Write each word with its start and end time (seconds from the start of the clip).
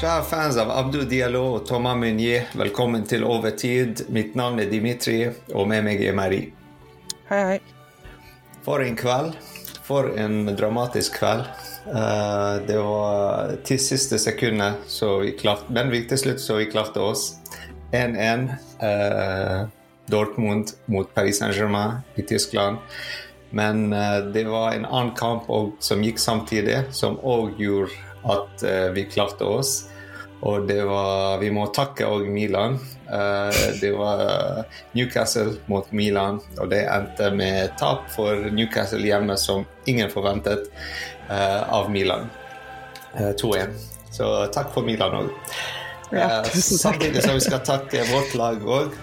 Kjære 0.00 0.22
fans 0.24 0.56
av 0.56 0.70
Abdu 0.72 1.02
Diallo 1.04 1.42
og 1.58 1.66
Thomas 1.68 1.98
Meunier, 2.00 2.46
velkommen 2.56 3.02
til 3.04 3.20
Overtid. 3.28 4.06
Mitt 4.08 4.32
navn 4.38 4.62
er 4.62 4.70
Dimitri, 4.70 5.26
og 5.52 5.68
med 5.68 5.84
meg 5.84 6.00
er 6.00 6.16
Marie. 6.16 6.54
Hei, 7.28 7.40
hei. 7.50 7.58
For 8.64 8.80
en 8.80 8.96
kveld. 8.96 9.36
For 9.84 10.08
en 10.16 10.54
dramatisk 10.56 11.20
kveld. 11.20 11.44
Uh, 11.84 12.64
det 12.64 12.80
var 12.80 13.52
til 13.68 13.84
siste 13.90 14.16
sekundet, 14.24 14.80
så 14.88 15.18
vi 15.20 15.36
klarte, 15.36 15.68
men 15.68 15.92
vi 15.92 16.06
til 16.08 16.24
slutt 16.24 16.40
så 16.40 16.56
vi 16.62 16.72
klarte 16.72 17.04
oss. 17.04 17.34
1-1. 17.92 18.54
Uh, 18.80 19.68
Dortmund 20.08 20.78
mot 20.88 21.12
Paris 21.12 21.44
Saint-Germain 21.44 22.00
i 22.16 22.24
Tyskland. 22.24 22.80
Men 23.52 23.90
uh, 23.92 24.32
det 24.32 24.48
var 24.48 24.72
en 24.72 24.88
annen 24.88 25.12
kamp 25.12 25.44
også, 25.52 25.90
som 25.92 26.08
gikk 26.08 26.24
samtidig, 26.24 26.86
som 26.88 27.20
òg 27.20 27.60
gjorde 27.60 28.06
at 28.24 28.64
vi 28.94 29.04
klarte 29.08 29.44
oss. 29.48 29.88
Og 30.40 30.64
det 30.68 30.80
var 30.88 31.38
Vi 31.40 31.50
må 31.52 31.66
takke 31.76 32.06
òg 32.08 32.28
Milan. 32.32 32.78
det 33.80 33.90
var 33.92 34.64
Newcastle 34.92 35.56
mot 35.66 35.92
Milan, 35.92 36.40
og 36.58 36.70
det 36.70 36.84
endte 36.88 37.30
med 37.34 37.74
tap 37.76 38.06
for 38.14 38.48
Newcastle 38.54 39.02
hjemme, 39.04 39.36
som 39.36 39.66
ingen 39.84 40.10
forventet, 40.10 40.70
av 41.28 41.90
Milan. 41.90 42.30
2-1. 43.14 43.74
Så 44.10 44.30
takk 44.54 44.72
for 44.74 44.86
Milan 44.86 45.16
òg. 45.20 45.30
Ja. 46.10 46.44
Samtidig 46.54 47.22
som 47.22 47.34
vi 47.34 47.40
skal 47.44 47.60
takke 47.66 48.02
vårt 48.10 48.34
lag 48.34 48.64
òg, 48.66 48.94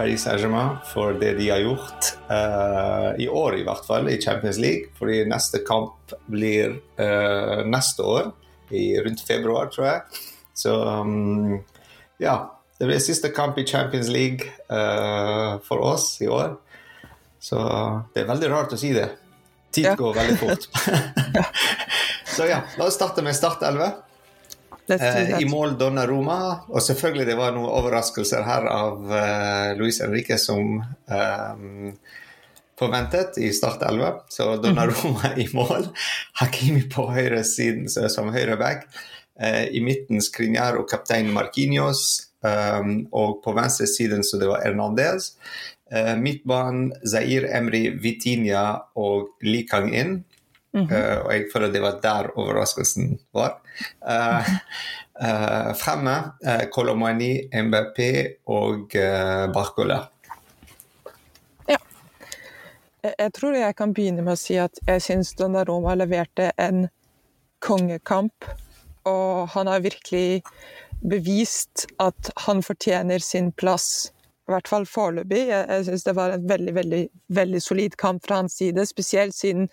Paris 0.00 0.24
Saint-Germain, 0.24 0.78
for 0.94 1.12
det 1.20 1.34
de 1.36 1.50
har 1.52 1.60
gjort. 1.60 2.10
I 3.20 3.26
år 3.28 3.58
i 3.58 3.64
hvert 3.66 3.84
fall, 3.84 4.08
i 4.08 4.16
Champions 4.22 4.56
League. 4.62 4.88
Fordi 4.96 5.18
neste 5.28 5.60
kamp 5.68 6.14
blir 6.32 6.78
neste 7.68 8.06
år 8.08 8.30
i 8.72 8.94
rundt 9.04 9.20
februar, 9.28 9.68
tror 9.74 9.90
jeg. 9.90 10.22
Så 10.56 10.72
um, 10.84 11.58
ja. 12.16 12.38
Det 12.80 12.86
blir 12.88 12.98
siste 13.04 13.28
kamp 13.36 13.58
i 13.60 13.66
Champions 13.68 14.08
League 14.08 14.46
uh, 14.72 15.58
for 15.68 15.82
oss 15.84 16.14
i 16.24 16.28
år. 16.32 16.54
Så 17.36 17.60
det 18.14 18.22
er 18.22 18.30
veldig 18.30 18.48
rart 18.48 18.72
å 18.72 18.78
si 18.80 18.94
det. 18.96 19.10
Tid 19.76 19.90
Ja. 19.90 19.92
går 20.00 20.14
veldig 20.16 20.38
fort. 20.40 20.64
Så 22.36 22.46
ja, 22.48 22.62
la 22.80 22.86
oss 22.88 22.96
starte 22.96 23.20
med 23.26 23.36
Start 23.36 23.60
11. 23.68 23.90
Eh, 24.90 25.40
I 25.40 25.44
mål 25.44 25.50
mål 25.50 25.76
Donnarumma, 25.78 26.38
og 26.68 26.82
selvfølgelig 26.82 27.26
det 27.28 27.36
var 27.38 27.54
noen 27.54 27.70
overraskelser 27.70 28.42
her 28.46 28.66
av 28.70 29.04
uh, 29.06 29.70
Luis 29.78 30.00
Enrique 30.02 30.38
som 30.40 30.80
um, 30.80 31.92
forventet 32.80 33.38
i 33.38 33.52
Start 33.54 33.84
11. 33.86 34.24
Så 34.32 34.48
Donnarumma 34.62 35.34
i 35.38 35.46
mål, 35.54 35.90
Hakimi 36.40 36.86
på 36.90 37.06
høyre 37.14 37.44
siden 37.46 37.88
som 37.88 38.32
høyreback. 38.34 38.88
Uh, 39.40 39.66
I 39.70 39.82
midten 39.84 40.22
Skriniar 40.24 40.80
og 40.80 40.88
kaptein 40.90 41.30
Marquinhos. 41.34 42.26
Um, 42.40 43.04
og 43.12 43.42
på 43.44 43.52
venstre 43.52 43.84
siden 43.84 44.24
så 44.24 44.38
det 44.40 44.48
var 44.48 44.64
Hernandez. 44.64 45.34
Uh, 45.92 46.16
midtbanen 46.16 46.88
Zair 47.04 47.46
Emri 47.52 47.90
Vitinha 48.00 48.64
og 48.96 49.34
Kang-in. 50.72 50.92
Eh, 50.94 51.18
og 51.24 51.32
jeg 51.34 51.48
føler 51.52 51.72
det 51.72 51.82
var 51.82 51.98
der 52.02 52.30
overraskelsen 52.38 53.18
var. 53.34 53.58
Uh, 54.04 54.50
uh, 55.18 55.72
fremme 55.78 56.16
uh, 56.46 56.64
Kolomani, 56.72 57.48
MBP 57.50 57.98
og 58.46 58.94
uh, 58.94 59.50
Barcola. 59.54 60.04
Jeg, 61.68 63.14
jeg 63.18 63.32
tror 63.34 63.56
jeg 63.56 63.76
kan 63.76 63.94
begynne 63.96 64.22
med 64.22 64.36
å 64.36 64.40
si 64.40 64.58
at 64.60 64.78
jeg 64.86 65.02
syns 65.02 65.34
Donnaroma 65.38 65.96
leverte 65.98 66.52
en 66.60 66.86
kongekamp. 67.64 68.46
Og 69.08 69.48
han 69.54 69.66
har 69.66 69.82
virkelig 69.82 70.42
bevist 71.00 71.86
at 71.98 72.30
han 72.44 72.62
fortjener 72.62 73.18
sin 73.24 73.50
plass. 73.52 74.12
I 74.50 74.56
hvert 74.56 74.70
fall 74.70 74.86
foreløpig. 74.90 75.44
Jeg, 75.48 75.66
jeg 75.70 75.86
syns 75.86 76.06
det 76.08 76.16
var 76.18 76.34
en 76.34 76.48
veldig, 76.50 76.74
veldig, 76.76 77.02
veldig 77.40 77.62
solid 77.62 77.96
kamp 78.00 78.24
fra 78.26 78.42
hans 78.42 78.58
side. 78.58 78.86
Spesielt 78.88 79.36
siden 79.36 79.70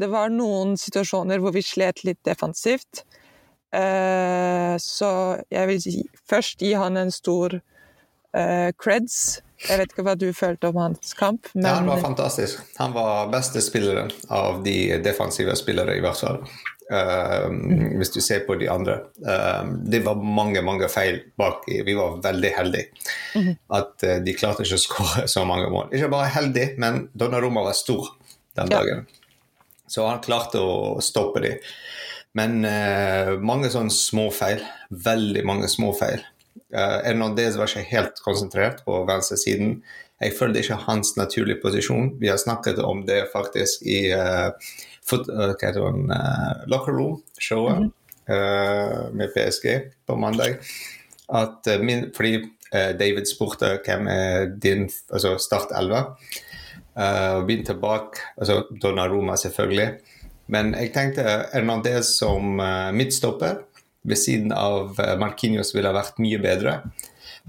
det 0.00 0.08
var 0.12 0.32
noen 0.32 0.78
situasjoner 0.80 1.42
hvor 1.42 1.54
vi 1.54 1.62
slet 1.64 2.04
litt 2.08 2.22
defensivt. 2.26 3.04
Eh, 3.74 4.74
så 4.80 5.10
jeg 5.52 5.70
vil 5.70 5.80
si, 5.82 5.96
først 6.30 6.62
gi 6.62 6.74
han 6.78 6.98
en 7.00 7.12
stor 7.14 7.58
eh, 7.58 8.70
creds. 8.80 9.40
Jeg 9.64 9.80
vet 9.80 9.94
ikke 9.94 10.04
hva 10.06 10.14
du 10.18 10.28
følte 10.36 10.68
om 10.70 10.78
hans 10.82 11.14
kamp, 11.16 11.48
men 11.54 11.66
Ja, 11.68 11.76
han 11.78 11.88
var 11.88 12.02
fantastisk. 12.02 12.60
Han 12.76 12.92
var 12.92 13.30
beste 13.32 13.62
spilleren 13.64 14.10
av 14.28 14.62
de 14.64 14.98
defensive 15.04 15.54
spillere, 15.56 15.96
i 15.96 16.02
hvert 16.04 16.20
fall. 16.20 16.42
Eh, 16.92 17.46
hvis 17.96 18.12
du 18.12 18.20
ser 18.20 18.42
på 18.44 18.58
de 18.60 18.68
andre. 18.68 18.98
Uh, 19.24 19.64
det 19.88 20.02
var 20.04 20.20
mange 20.20 20.60
mange 20.62 20.88
feil 20.92 21.22
bak. 21.40 21.64
Vi 21.66 21.94
var 21.96 22.18
veldig 22.24 22.50
heldige 22.58 22.90
at 23.72 24.04
uh, 24.04 24.18
de 24.20 24.34
klarte 24.36 24.66
ikke 24.66 24.76
å 24.76 24.82
skåre 24.82 25.24
så 25.30 25.46
mange 25.48 25.70
mål. 25.72 25.88
Ikke 25.96 26.12
bare 26.12 26.28
heldig, 26.34 26.66
men 26.82 27.06
Donnarumma 27.16 27.64
var 27.64 27.78
stor 27.78 28.12
den 28.58 28.68
Ja. 28.70 28.82
dagen. 28.82 29.06
Så 29.88 30.04
han 30.08 30.20
klarte 30.24 30.60
å 30.60 31.00
stoppe 31.04 31.40
dem. 31.44 31.58
Men 32.34 32.64
eh, 32.66 33.34
mange 33.38 33.68
sånne 33.70 33.94
småfeil. 33.94 34.62
Veldig 34.90 35.44
mange 35.46 35.68
småfeil. 35.70 36.24
Uh, 36.74 36.98
Hernandez 37.04 37.54
var 37.58 37.70
ikke 37.70 37.86
helt 37.92 38.18
konsentrert 38.24 38.80
på 38.86 39.04
venstresiden. 39.06 39.76
Jeg 40.24 40.34
føler 40.38 40.54
det 40.56 40.64
ikke 40.64 40.78
er 40.78 40.86
hans 40.88 41.12
naturlige 41.18 41.60
posisjon. 41.60 42.14
Vi 42.20 42.30
har 42.32 42.40
snakket 42.40 42.80
om 42.80 43.02
det 43.06 43.26
faktisk 43.32 43.84
i 43.84 44.06
uh, 44.16 44.56
foot, 45.04 45.28
uh, 45.28 45.52
heter 45.52 45.80
det, 45.80 46.06
uh, 46.08 46.64
Locker 46.70 46.96
Room-showet 46.96 47.90
uh, 48.30 49.12
med 49.12 49.34
PSG 49.36 49.68
på 50.08 50.16
mandag. 50.16 50.56
At, 51.28 51.68
min, 51.80 52.10
fordi 52.16 52.42
David 52.74 53.28
spurte 53.30 53.76
hvem 53.86 54.08
er 54.10 54.48
din 54.60 54.88
altså 55.12 55.36
start 55.38 55.70
11. 55.78 56.00
Uh, 56.94 57.44
begynte 57.46 57.76
bak 57.78 58.18
altså 58.36 58.64
Donnarumma, 58.82 59.36
selvfølgelig. 59.36 59.88
Men 60.52 60.74
jeg 60.74 60.92
tenkte 60.92 61.22
Hernandez 61.52 62.16
som 62.18 62.58
midtstopper 62.92 63.62
ved 64.04 64.20
siden 64.20 64.52
av 64.52 64.90
Markinios 64.98 65.20
Marquinhos 65.22 65.70
ville 65.76 65.92
vært 65.96 66.18
mye 66.20 66.40
bedre. 66.42 66.74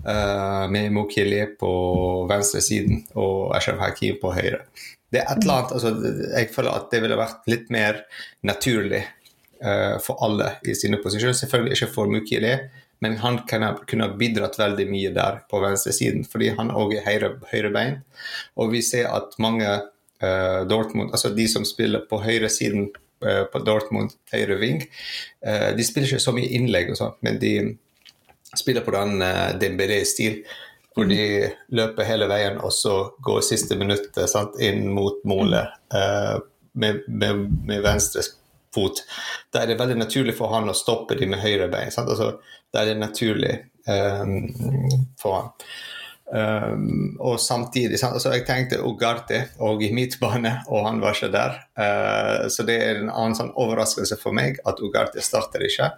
Uh, 0.04 0.68
med 0.70 0.92
Mokili 0.92 1.40
på 1.58 1.70
venstre 2.30 2.60
siden 2.62 3.00
og 3.18 3.56
Ashraf 3.58 3.80
Hakim 3.80 4.20
på 4.22 4.34
høyre. 4.36 4.60
Det 5.10 5.22
er 5.22 5.30
et 5.32 5.46
eller 5.46 5.62
annet, 5.62 5.72
altså, 5.72 5.92
Jeg 6.36 6.50
føler 6.54 6.76
at 6.76 6.90
det 6.92 7.00
ville 7.02 7.18
vært 7.18 7.48
litt 7.50 7.72
mer 7.74 8.02
naturlig 8.46 9.02
uh, 9.64 9.96
for 10.04 10.20
alle 10.26 10.58
i 10.68 10.76
sine 10.78 11.00
posisjoner. 11.02 11.38
Selvfølgelig 11.40 11.78
ikke 11.78 11.94
for 11.96 12.12
Mukili, 12.12 12.52
men 13.02 13.18
han 13.24 13.40
kunne, 13.50 13.72
kunne 13.90 14.10
ha 14.10 14.18
bidratt 14.20 14.60
veldig 14.60 14.86
mye 14.92 15.14
der 15.16 15.40
på 15.50 15.62
venstresiden, 15.64 16.28
fordi 16.28 16.52
han 16.60 16.74
òg 16.76 16.98
er 17.00 17.08
høyre, 17.08 17.32
høyrebeint. 17.52 18.04
Og 18.60 18.76
vi 18.76 18.84
ser 18.86 19.10
at 19.14 19.36
mange 19.42 19.72
uh, 19.72 20.62
Dortmund, 20.70 21.16
altså 21.16 21.34
de 21.36 21.48
som 21.52 21.66
spiller 21.68 22.06
på 22.10 22.20
høyresiden 22.24 22.92
uh, 23.26 23.46
på 23.52 23.64
Dortmund, 23.66 24.16
høyre 24.34 24.60
ving, 24.62 24.84
uh, 25.48 25.72
de 25.78 25.88
spiller 25.88 26.12
ikke 26.14 26.28
så 26.28 26.36
mye 26.36 26.52
innlegg 26.60 26.94
og 26.94 27.02
sånt, 27.02 27.20
men 27.26 27.40
de 27.42 27.56
spiller 28.60 28.86
på 28.86 28.94
den 28.96 29.20
uh, 29.24 29.52
Dembélé-stil. 29.62 30.42
Hvor 30.96 31.10
de 31.10 31.50
løper 31.76 32.08
hele 32.08 32.28
veien 32.32 32.56
og 32.64 32.72
så 32.72 32.94
går 33.24 33.42
siste 33.44 33.76
minuttet 33.76 34.30
sant, 34.32 34.56
inn 34.64 34.86
mot 34.96 35.18
målet 35.28 35.74
uh, 35.92 36.38
med, 36.80 37.02
med, 37.08 37.42
med 37.68 37.84
venstre 37.84 38.24
fot. 38.76 39.02
Da 39.52 39.64
er 39.64 39.72
det 39.72 39.80
veldig 39.80 39.98
naturlig 40.00 40.36
for 40.38 40.54
han 40.56 40.72
å 40.72 40.78
stoppe 40.78 41.18
de 41.20 41.28
med 41.32 41.44
høyre 41.44 41.68
bein. 41.72 41.92
Sant? 41.94 42.12
Altså, 42.12 42.38
da 42.72 42.84
er 42.84 42.94
det 42.94 43.02
naturlig 43.02 43.54
um, 43.88 45.12
for 45.20 45.40
han. 45.40 45.52
Um, 46.26 47.18
og 47.22 47.38
samtidig 47.40 48.00
sant? 48.02 48.18
Altså, 48.18 48.34
Jeg 48.34 48.48
tenkte 48.48 48.82
Ugarte 48.84 49.46
og 49.64 49.84
i 49.86 49.92
midtbane, 49.96 50.58
og 50.68 50.88
han 50.88 51.00
var 51.04 51.16
ikke 51.16 51.32
der. 51.36 51.60
Uh, 51.78 52.48
så 52.52 52.66
det 52.68 52.80
er 52.82 53.02
en 53.02 53.12
annen 53.14 53.38
sånn 53.38 53.54
overraskelse 53.56 54.20
for 54.22 54.36
meg 54.36 54.60
at 54.68 54.82
Ugarte 54.84 55.24
starter 55.24 55.64
ikke. 55.68 55.92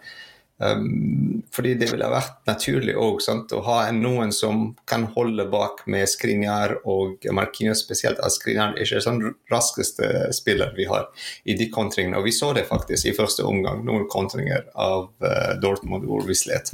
Um, 0.58 1.44
fordi 1.54 1.76
det 1.78 1.92
ville 1.92 2.08
vært 2.10 2.40
naturlig 2.50 2.96
også, 2.98 3.36
å 3.54 3.60
ha 3.68 3.78
noen 3.94 4.32
som 4.34 4.72
kan 4.90 5.06
holde 5.14 5.46
bak 5.52 5.84
med 5.86 6.10
Skrinjar 6.10 6.80
og 6.90 7.28
Marquinhos 7.32 7.84
spesielt. 7.86 8.20
at 8.20 8.34
Skriniar 8.34 8.74
er 8.78 9.04
sånn 9.04 9.22
raskeste 9.52 10.32
spiller 10.34 10.74
vi 10.78 10.90
har 10.90 11.08
i 11.46 11.54
de 11.58 11.70
kontringene. 11.70 12.18
Og 12.18 12.26
vi 12.26 12.34
så 12.34 12.54
det 12.58 12.66
faktisk 12.70 13.06
i 13.06 13.16
første 13.18 13.46
omgang, 13.46 13.86
noen 13.86 14.08
kontringer 14.10 14.66
av 14.74 15.12
uh, 15.22 15.54
Dortmund 15.62 16.10
hvor 16.10 16.26
vi 16.26 16.36
slet. 16.36 16.74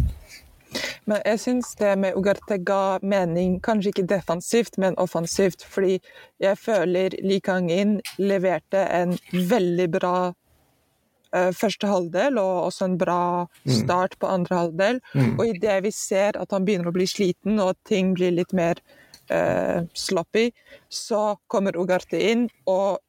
Men 1.05 1.21
jeg 1.25 1.39
syns 1.39 1.73
det 1.77 1.91
med 1.99 2.15
Ugarte 2.17 2.57
ga 2.65 2.99
mening, 3.03 3.59
kanskje 3.63 3.91
ikke 3.93 4.07
defensivt, 4.09 4.79
men 4.81 4.97
offensivt. 5.01 5.65
Fordi 5.69 5.99
jeg 6.41 6.57
føler 6.57 7.17
Li 7.23 7.39
Kang-in 7.43 7.99
leverte 8.17 8.87
en 8.89 9.17
veldig 9.31 9.89
bra 9.93 10.15
første 11.33 11.89
halvdel, 11.89 12.37
og 12.37 12.67
også 12.67 12.85
en 12.85 12.97
bra 13.01 13.21
start 13.65 14.13
på 14.21 14.29
andre 14.29 14.59
halvdel. 14.59 14.99
Og 15.33 15.47
idet 15.47 15.79
vi 15.87 15.91
ser 15.95 16.37
at 16.37 16.53
han 16.53 16.67
begynner 16.67 16.91
å 16.91 16.93
bli 16.93 17.07
sliten, 17.09 17.57
og 17.57 17.73
at 17.73 17.79
ting 17.89 18.11
blir 18.17 18.35
litt 18.35 18.53
mer 18.53 18.81
eh, 19.29 19.83
sloppy, 19.93 20.51
så 20.89 21.35
kommer 21.47 21.77
Ugarte 21.77 22.19
inn 22.31 22.47
og 22.69 22.99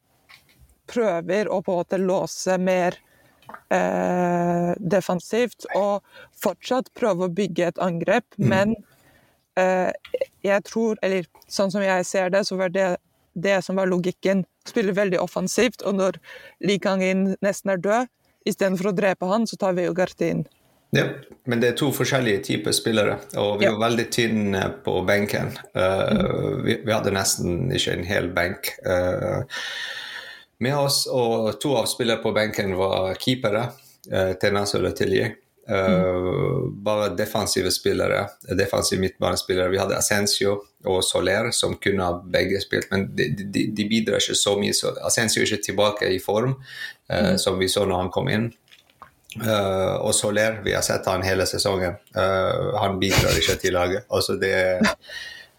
prøver 0.87 1.49
å 1.49 1.61
på 1.65 1.73
en 1.73 1.81
måte 1.81 2.01
låse 2.01 2.59
mer 2.61 2.97
eh, 3.73 4.73
defensivt 4.79 5.67
og 5.75 6.05
fortsatt 6.43 6.93
prøve 6.97 7.27
å 7.27 7.33
bygge 7.33 7.71
et 7.73 7.81
angrep, 7.83 8.27
mm. 8.37 8.49
men 8.49 8.77
eh, 9.61 9.91
jeg 10.45 10.67
tror, 10.69 11.01
eller 11.03 11.27
sånn 11.49 11.73
som 11.73 11.85
jeg 11.85 12.07
ser 12.09 12.33
det, 12.35 12.45
så 12.49 12.59
var 12.61 12.73
det 12.75 12.95
det 13.35 13.61
som 13.67 13.77
var 13.77 13.91
logikken. 13.91 14.45
Spille 14.69 14.95
veldig 14.97 15.21
offensivt, 15.21 15.83
og 15.83 15.99
når 16.01 16.19
Li 16.65 16.79
Kang-in 16.83 17.35
nesten 17.45 17.75
er 17.75 17.83
død, 17.83 18.13
istedenfor 18.49 18.91
å 18.91 18.97
drepe 18.97 19.29
han, 19.31 19.49
så 19.49 19.59
tar 19.61 19.77
vi 19.77 19.87
jo 19.87 19.97
Gartin. 19.97 20.45
Ja, 20.95 21.09
men 21.51 21.61
det 21.61 21.73
er 21.73 21.79
to 21.79 21.89
forskjellige 21.95 22.45
typer 22.47 22.75
spillere, 22.77 23.17
og 23.41 23.59
vi 23.59 23.67
ja. 23.67 23.73
var 23.75 23.89
veldig 23.89 24.05
tynne 24.15 24.63
på 24.85 25.01
benken. 25.07 25.51
Uh, 25.75 26.61
vi, 26.63 26.79
vi, 26.85 26.93
hadde 26.93 27.15
nesten 27.17 27.73
ikke 27.75 27.97
en 27.97 28.07
hel 28.07 28.29
benk. 28.37 28.71
Uh, 28.87 29.43
med 30.63 30.77
oss, 30.79 31.05
og 31.11 31.57
to 31.63 31.75
av 31.81 31.89
spillere 31.91 32.23
på 32.23 32.31
benken 32.37 32.77
var 32.79 33.19
keepere. 33.19 33.67
Uh, 34.07 34.37
Tenas 34.39 34.77
og 34.79 34.87
Letelier. 34.87 35.35
Uh, 35.71 36.69
bare 36.85 37.09
defensive 37.17 37.71
spillere, 37.71 38.27
defensive 38.59 39.01
midtbanespillere. 39.01 39.71
Vi 39.73 39.79
hadde 39.81 39.97
Ascencio 39.97 40.59
og 40.85 40.99
Soler 41.05 41.49
som 41.57 41.79
kunne 41.81 42.05
ha 42.05 42.19
begge 42.21 42.61
spilt, 42.61 42.91
men 42.93 43.07
de, 43.17 43.31
de, 43.33 43.63
de 43.73 43.87
bidrar 43.89 44.21
ikke 44.21 44.37
så 44.37 44.59
mye. 44.61 44.75
Så 44.77 44.93
Ascencio 45.09 45.41
er 45.41 45.49
ikke 45.49 45.71
tilbake 45.71 46.11
i 46.13 46.21
form, 46.21 46.59
uh, 46.59 47.17
mm. 47.31 47.39
som 47.41 47.57
vi 47.61 47.71
så 47.73 47.87
når 47.89 48.03
han 48.03 48.13
kom 48.13 48.29
inn. 48.33 48.51
Uh, 49.41 49.97
og 50.05 50.13
Soler, 50.15 50.61
vi 50.67 50.77
har 50.77 50.85
sett 50.85 51.09
han 51.11 51.25
hele 51.27 51.49
sesongen. 51.49 51.97
han 52.15 53.01
bidrar 53.01 53.41
ikke 53.41 53.57
til 53.63 53.75
laget. 53.75 54.05
Altså 54.13 54.37
det 54.39 54.55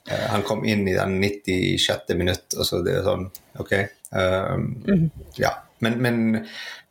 han 0.06 0.44
kom 0.46 0.62
inn 0.70 0.86
i 0.88 0.94
den 0.94 1.18
96. 1.18 2.14
minutt, 2.14 2.54
og 2.54 2.68
så 2.68 2.84
det 2.86 3.00
er 3.00 3.08
sånn 3.08 3.26
OK. 3.58 3.72
Mm. 4.14 5.08
Ja. 5.42 5.65
Men, 5.84 6.02
men 6.02 6.20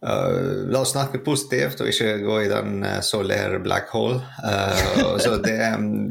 Uh, 0.04 0.69
la 0.69 0.82
oss 0.84 0.90
snakke 0.92 1.22
positivt 1.25 1.81
og 1.81 1.88
ikke 1.88 2.19
gå 2.20 2.34
i 2.42 2.48
den 2.50 2.82
uh, 2.84 2.98
Soler 3.00 3.56
black 3.64 3.88
hole. 3.94 4.19
Uh, 4.44 5.14
så 5.22 5.38
det, 5.40 5.54
um, 5.72 6.10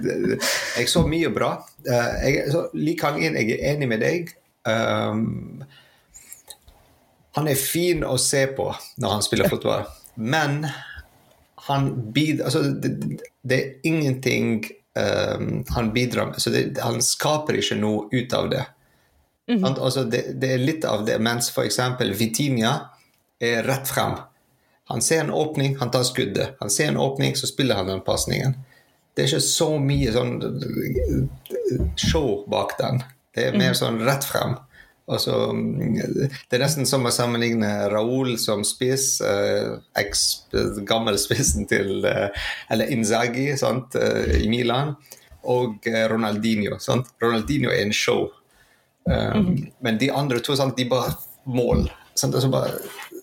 jeg 0.79 0.89
så 0.89 1.03
mye 1.05 1.29
bra. 1.33 1.51
Uh, 1.85 2.15
jeg, 2.25 2.47
så, 2.49 2.63
Li 2.73 2.95
Kang-in, 2.97 3.37
jeg 3.37 3.59
er 3.59 3.75
enig 3.75 3.89
med 3.91 4.01
deg. 4.01 4.33
Um, 4.65 5.61
han 7.37 7.49
er 7.51 7.59
fin 7.59 8.01
å 8.07 8.15
se 8.21 8.47
på 8.57 8.65
når 9.01 9.13
han 9.13 9.25
spiller 9.25 9.51
fotball, 9.51 9.85
men 10.15 10.63
han 11.67 11.89
bidrar 12.13 12.49
altså, 12.49 12.63
det, 12.73 13.19
det, 13.41 13.57
er 13.57 13.89
ingenting 13.89 14.63
um, 14.97 15.61
han 15.69 15.93
bidrar 15.93 16.31
med. 16.31 16.41
Så 16.41 16.53
det, 16.53 16.71
han 16.81 16.97
skaper 17.05 17.61
ikke 17.61 17.77
noe 17.77 18.07
ut 18.09 18.37
av 18.37 18.49
det. 18.53 18.65
Mm 19.47 19.63
-hmm. 19.63 19.79
altså, 19.79 20.03
det, 20.03 20.41
det, 20.41 20.53
er 20.53 20.57
litt 20.57 20.85
av 20.85 21.05
det, 21.05 21.19
mens 21.19 21.49
f.eks. 21.49 21.79
Vitinia 22.19 22.89
er 23.39 23.63
rett 23.63 23.87
frem. 23.87 24.15
Han 24.85 25.01
ser 25.01 25.19
en 25.19 25.31
åpning, 25.31 25.77
han 25.77 25.91
tar 25.91 26.03
skuddet. 26.03 26.55
Han 26.59 26.69
ser 26.69 26.87
en 26.87 26.97
åpning, 26.97 27.35
så 27.35 27.47
spiller 27.47 27.75
han 27.75 27.87
den 27.87 28.01
pasningen. 28.01 28.53
Det 29.13 29.23
er 29.23 29.27
ikke 29.27 29.39
så 29.39 29.79
mye 29.79 30.11
sånn 30.13 30.37
show 31.95 32.45
bak 32.49 32.77
den. 32.79 33.03
Det 33.35 33.47
er 33.47 33.57
mer 33.57 33.73
mm. 33.73 33.79
sånn 33.79 33.99
rett 34.05 34.25
frem. 34.25 34.55
Altså, 35.11 35.51
det 36.47 36.55
er 36.55 36.61
nesten 36.63 36.87
som 36.87 37.03
å 37.03 37.11
sammenligne 37.11 37.89
Raúl 37.91 38.37
som 38.39 38.63
spiss, 38.63 39.17
eh, 39.21 39.73
eks, 39.99 40.21
gammel 40.87 41.19
spissen 41.19 41.67
til 41.67 42.05
eh, 42.07 42.45
Eller 42.71 42.93
Inzaghi 42.95 43.49
sant, 43.59 43.97
eh, 43.99 44.37
i 44.45 44.47
Milan, 44.51 44.95
og 45.43 45.89
eh, 45.91 46.05
Ronaldinho. 46.07 46.79
Sant? 46.79 47.11
Ronaldinho 47.21 47.73
er 47.73 47.83
en 47.83 47.91
show. 47.95 48.29
Um. 49.05 49.67
Men 49.83 49.97
de 49.99 50.11
andre 50.11 50.39
to 50.39 50.55
sant, 50.55 50.77
de 50.77 50.87
bare 50.89 51.15
mål. 51.43 51.87
Sant? 52.15 52.35
Altså 52.35 52.51
bare 52.53 52.79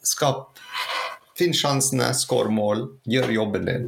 skap 0.06 0.58
Finn 1.40 1.54
sjansene, 1.56 2.10
skår 2.12 2.50
mål, 2.52 2.82
gjør 3.08 3.30
jobben 3.32 3.64
din. 3.64 3.86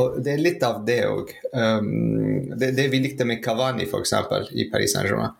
Og 0.00 0.20
Det 0.24 0.32
er 0.32 0.40
litt 0.40 0.62
av 0.64 0.78
det 0.86 1.02
òg. 1.04 1.32
Um, 1.52 2.54
det, 2.56 2.70
det, 2.78 2.86
vi 2.92 3.02
likte 3.04 3.26
med 3.28 3.42
Kavani, 3.44 3.84
f.eks., 3.84 4.14
i 4.56 4.64
Paris 4.72 4.94
Saint-Germain. 4.96 5.36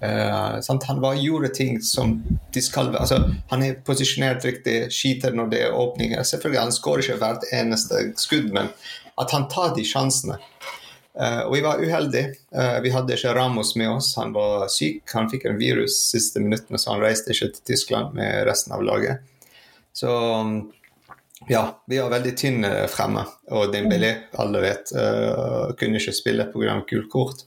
Uh, 0.00 0.62
han 0.86 1.00
var, 1.02 1.18
gjorde 1.20 1.50
ting 1.58 1.80
som 1.82 2.12
de 2.54 2.60
skal 2.62 2.92
altså, 2.94 3.16
Han 3.50 3.64
er 3.66 3.80
posisjonert 3.82 4.44
riktig, 4.46 4.92
skyter 4.94 5.34
når 5.36 5.50
det 5.52 5.62
er 5.66 5.76
åpninger. 5.76 6.22
Selvfølgelig, 6.22 6.60
Han 6.62 6.72
skårer 6.72 7.04
ikke 7.04 7.20
hvert 7.20 7.46
eneste 7.52 8.04
skudd, 8.16 8.48
men 8.54 8.72
at 9.18 9.34
han 9.34 9.48
tar 9.50 9.74
de 9.76 9.84
sjansene. 9.84 10.38
Uh, 11.16 11.40
og 11.48 11.54
vi 11.56 11.62
var 11.64 11.80
uheldige. 11.82 12.34
Uh, 12.54 12.78
vi 12.84 12.92
hadde 12.94 13.16
ikke 13.16 13.34
Ramos 13.34 13.74
med 13.76 13.90
oss. 13.90 14.12
Han 14.20 14.32
var 14.36 14.68
syk. 14.70 15.02
Han 15.14 15.30
fikk 15.30 15.48
en 15.48 15.58
virus 15.58 15.98
siste 16.12 16.42
minuttene, 16.42 16.78
så 16.78 16.94
han 16.94 17.02
reiste 17.02 17.34
ikke 17.34 17.50
til 17.56 17.64
Tyskland 17.72 18.14
med 18.18 18.44
resten 18.46 18.76
av 18.76 18.84
laget. 18.86 19.24
Så 19.96 20.12
um, 20.12 20.60
ja, 21.50 21.64
vi 21.90 21.98
var 21.98 22.14
veldig 22.14 22.36
tynne 22.38 22.70
fremme. 22.92 23.26
Og 23.50 23.74
Dembélé, 23.74 24.12
alle 24.38 24.62
vet, 24.62 24.90
kunne 25.78 26.00
ikke 26.00 26.14
spille 26.14 26.48
pga. 26.52 26.80
gult 26.86 27.10
kort. 27.10 27.44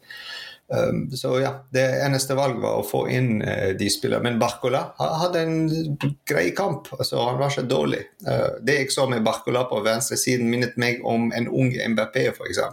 Um, 0.72 1.10
så 1.12 1.34
ja, 1.44 1.52
det 1.76 1.84
eneste 2.00 2.36
valget 2.36 2.64
var 2.64 2.80
å 2.80 2.86
få 2.88 3.06
inn 3.12 3.44
de 3.80 3.90
spillerne. 3.92 4.24
Men 4.30 4.40
Barcola 4.40 4.86
hadde 4.98 5.44
en 5.46 5.58
grei 6.28 6.50
kamp. 6.56 6.88
altså 6.98 7.24
Han 7.24 7.40
var 7.40 7.52
ikke 7.52 7.68
dårlig. 7.72 8.04
Det 8.64 8.80
jeg 8.80 8.92
så 8.96 9.08
med 9.12 9.24
Barcola 9.28 9.68
på 9.70 9.84
venstresiden, 9.86 10.52
minnet 10.52 10.80
meg 10.80 11.04
om 11.08 11.30
en 11.36 11.52
ung 11.52 11.76
MBP, 11.76 12.24
f.eks. 12.32 12.64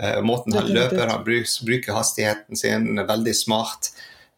Uh, 0.00 0.22
måten 0.24 0.54
han 0.56 0.70
løper, 0.72 1.06
han 1.06 1.24
bruker 1.24 1.92
hastigheten 1.92 2.56
sin, 2.56 2.96
veldig 2.96 3.34
smart. 3.36 3.92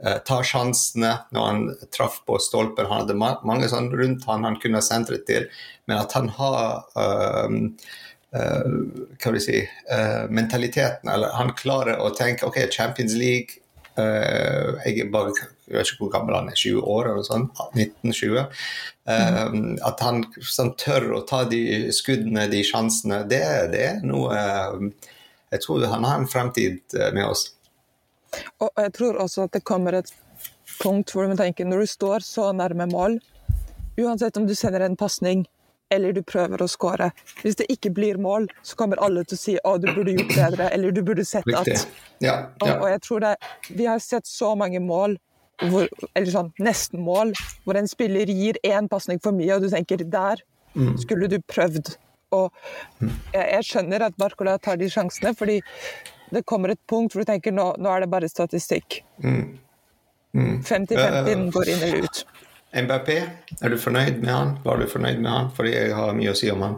Uh, 0.04 0.18
tar 0.26 0.42
sjansene 0.44 1.12
når 1.32 1.46
han 1.46 1.66
traff 1.94 2.18
på 2.26 2.38
stolper. 2.42 2.88
Han 2.90 3.04
hadde 3.04 3.18
ma 3.18 3.36
mange 3.46 3.70
sånn 3.70 3.92
rundt 3.94 4.26
han 4.28 4.46
han 4.48 4.58
kunne 4.60 4.82
ha 4.82 4.84
sentret 4.84 5.26
til, 5.30 5.46
men 5.86 6.00
at 6.02 6.16
han 6.18 6.32
har 6.36 6.88
uh, 6.98 7.54
uh, 8.34 8.72
hva 9.14 9.30
vil 9.30 9.38
jeg 9.38 9.46
si, 9.46 9.60
mentaliteten, 10.34 11.10
eller 11.12 11.36
han 11.38 11.54
klarer 11.56 12.02
å 12.02 12.10
tenke 12.16 12.48
OK, 12.48 12.64
Champions 12.74 13.14
League 13.14 13.60
jeg 13.94 15.04
er 15.04 15.10
bare 15.14 15.30
jeg 15.38 15.76
vet 15.76 15.86
ikke 15.86 16.00
hvor 16.00 16.08
gammel 16.10 16.34
han 16.34 16.48
er, 16.50 16.56
20 16.58 16.88
år 16.90 17.12
eller 17.12 17.22
sånn, 17.28 17.44
1920. 17.78 18.40
Mm. 19.06 19.68
At 19.86 20.02
han 20.02 20.24
sånn, 20.42 20.72
tør 20.82 21.06
å 21.14 21.20
ta 21.28 21.44
de 21.46 21.60
skuddene, 21.94 22.48
de 22.50 22.64
sjansene, 22.66 23.20
det, 23.30 23.38
det 23.70 23.84
er 23.92 24.02
noe 24.02 24.34
Jeg 25.54 25.62
tror 25.62 25.86
han 25.86 26.04
har 26.04 26.20
en 26.20 26.28
fremtid 26.30 26.96
med 27.14 27.24
oss. 27.28 27.48
Og 28.58 28.70
jeg 28.80 28.92
tror 28.96 29.20
også 29.22 29.46
at 29.46 29.54
det 29.54 29.64
kommer 29.66 30.00
et 30.00 30.10
punkt 30.80 31.12
hvor 31.14 31.28
du 31.30 31.36
tenker 31.38 31.68
når 31.68 31.84
du 31.84 31.90
står 31.90 32.24
så 32.26 32.50
nærme 32.56 32.88
mål, 32.90 33.20
uansett 34.00 34.36
om 34.40 34.48
du 34.48 34.54
sender 34.58 34.82
en 34.82 34.96
pasning 34.98 35.44
eller 35.92 36.14
du 36.16 36.22
prøver 36.26 36.62
å 36.64 36.68
skåre, 36.70 37.10
hvis 37.42 37.58
det 37.60 37.66
ikke 37.72 37.92
blir 37.94 38.18
mål, 38.20 38.48
så 38.66 38.78
kommer 38.78 39.00
alle 39.04 39.24
til 39.28 39.36
å 39.36 39.40
si 39.40 39.54
å, 39.60 39.76
du 39.78 39.90
burde 39.92 40.16
gjort 40.16 40.32
bedre, 40.32 40.70
eller 40.74 40.94
du 40.94 41.02
burde 41.06 41.26
sett 41.28 41.46
at 41.54 41.68
ja, 41.70 41.82
ja. 42.24 42.36
Og, 42.62 42.70
og, 42.70 42.88
jeg 42.90 43.02
tror 43.04 43.24
det, 43.24 43.34
Vi 43.68 43.86
har 43.86 44.00
sett 44.02 44.26
så 44.26 44.54
mange 44.58 44.80
mål, 44.82 45.18
hvor, 45.70 45.86
eller 46.14 46.32
sånn 46.32 46.50
nesten 46.64 47.04
mål, 47.04 47.34
hvor 47.66 47.78
en 47.78 47.90
spiller 47.90 48.32
gir 48.32 48.58
én 48.66 48.88
pasning 48.90 49.20
for 49.22 49.36
mye, 49.36 49.52
og 49.54 49.66
du 49.66 49.70
tenker 49.70 50.02
der 50.02 50.42
mm. 50.74 50.96
skulle 51.04 51.30
du 51.30 51.38
prøvd. 51.52 51.94
Og 52.34 53.04
jeg, 53.32 53.44
jeg 53.44 53.68
skjønner 53.68 54.08
at 54.08 54.18
Barcola 54.20 54.56
tar 54.62 54.80
de 54.80 54.90
sjansene, 54.90 55.34
fordi 55.38 55.60
det 56.34 56.44
kommer 56.48 56.72
et 56.72 56.80
punkt 56.90 57.14
hvor 57.14 57.22
du 57.22 57.28
tenker 57.28 57.54
nå, 57.54 57.70
nå 57.78 57.92
er 57.92 58.04
det 58.04 58.10
bare 58.12 58.30
statistikk. 58.30 59.02
50-50 59.20 59.52
mm. 60.34 60.64
mm. 60.64 61.46
går 61.54 61.70
inn 61.70 61.86
eller 61.88 62.08
ut. 62.08 62.24
MBP, 62.74 63.10
er 63.62 63.70
du 63.70 63.78
fornøyd 63.78 64.18
med 64.18 64.32
han? 64.34 64.56
Var 64.64 64.80
du 64.80 64.88
fornøyd 64.90 65.20
med 65.22 65.30
han? 65.30 65.52
Fordi 65.54 65.76
jeg 65.76 65.94
har 65.94 66.16
mye 66.18 66.32
å 66.32 66.38
si 66.38 66.50
om 66.50 66.64
han. 66.64 66.74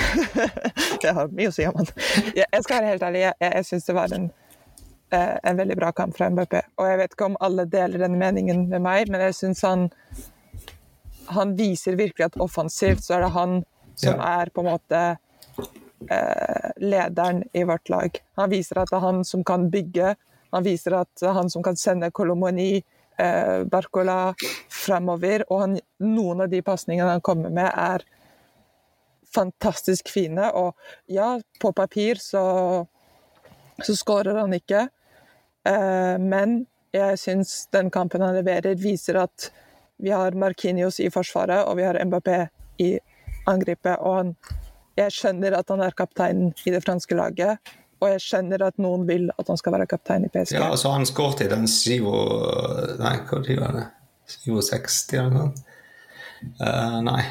jeg 1.04 1.14
har 1.16 1.32
mye 1.32 1.48
å 1.48 1.54
si 1.56 1.64
om 1.68 1.78
han. 1.80 1.88
Jeg 2.36 2.66
skal 2.66 2.76
være 2.76 2.90
helt 2.92 3.06
ærlig, 3.08 3.24
jeg, 3.24 3.38
jeg 3.46 3.68
syns 3.70 3.88
det 3.88 3.96
var 3.96 4.12
en, 4.16 4.26
eh, 5.16 5.38
en, 5.40 5.56
veldig 5.62 5.78
bra 5.80 5.94
kamp 5.96 6.18
fra 6.18 6.28
MBP. 6.28 6.58
Og 6.76 6.90
jeg 6.90 7.00
vet 7.00 7.16
ikke 7.16 7.30
om 7.30 7.40
alle 7.48 7.64
deler 7.70 8.04
den 8.04 8.20
meningen 8.20 8.66
med 8.68 8.84
meg, 8.84 9.08
men 9.08 9.24
jeg 9.30 9.38
syns 9.40 9.64
han 9.64 9.88
han 11.30 11.54
viser 11.54 11.94
virkelig 11.94 12.26
at 12.26 12.40
offensivt 12.42 13.04
så 13.04 13.16
er 13.16 13.24
det 13.24 13.34
han 13.36 13.60
som 14.00 14.16
ja. 14.16 14.32
er 14.40 14.52
på 14.54 14.64
en 14.64 14.72
måte 14.72 15.02
Eh, 16.08 16.70
lederen 16.76 17.44
i 17.52 17.64
vårt 17.64 17.88
lag. 17.88 18.22
Han 18.34 18.50
viser 18.50 18.78
at 18.80 18.88
det 18.90 18.96
er 18.96 19.04
han 19.04 19.24
som 19.24 19.44
kan 19.44 19.68
bygge, 19.70 20.14
han 20.50 20.64
viser 20.64 20.96
at 20.96 21.10
det 21.20 21.28
er 21.28 21.36
han 21.36 21.50
som 21.52 21.62
kan 21.62 21.76
sende 21.76 22.08
Kolomoni, 22.10 22.82
eh, 23.18 23.64
Barcola 23.68 24.32
fremover. 24.72 25.44
Og 25.52 25.60
han, 25.60 25.76
noen 26.00 26.40
av 26.40 26.48
de 26.48 26.62
pasningene 26.64 27.18
han 27.18 27.20
kommer 27.20 27.52
med, 27.52 27.68
er 27.68 28.06
fantastisk 29.34 30.08
fine. 30.10 30.48
Og 30.56 30.72
ja, 31.06 31.34
på 31.60 31.72
papir 31.76 32.18
så, 32.18 32.42
så 33.84 33.96
skårer 33.96 34.40
han 34.40 34.56
ikke, 34.56 34.86
eh, 35.68 36.16
men 36.16 36.64
jeg 36.96 37.20
syns 37.20 37.68
den 37.76 37.92
kampen 37.92 38.24
han 38.24 38.40
leverer, 38.40 38.74
viser 38.74 39.20
at 39.20 39.50
vi 40.00 40.10
har 40.16 40.32
Markinios 40.32 40.98
i 40.98 41.12
forsvaret, 41.12 41.68
og 41.68 41.76
vi 41.76 41.84
har 41.86 42.00
Mbappé 42.08 42.46
i 42.80 42.94
angrepet. 43.52 43.96
og 43.98 44.16
han 44.16 44.34
jeg 44.98 45.14
skjønner 45.14 45.54
at 45.60 45.70
han 45.72 45.82
er 45.84 45.96
kaptein 45.96 46.48
i 46.66 46.74
det 46.74 46.82
franske 46.84 47.16
laget, 47.16 47.72
og 48.00 48.14
jeg 48.14 48.22
skjønner 48.24 48.64
at 48.64 48.80
noen 48.80 49.04
vil 49.08 49.28
at 49.36 49.50
han 49.50 49.60
skal 49.60 49.76
være 49.76 49.88
kaptein 49.90 50.24
i 50.26 50.30
PSG. 50.32 50.56
Ja, 50.56 50.70
altså 50.72 50.92
han 50.94 51.06
skåret 51.08 51.44
i 51.44 51.50
den 51.50 51.68
7 51.68 51.90
Nei, 53.00 53.14
hva 53.28 53.42
var 53.60 53.76
det? 53.76 53.86
67 54.30 55.18
eller 55.18 55.32
noe? 55.34 55.78
Uh, 56.60 56.98
nei. 57.04 57.22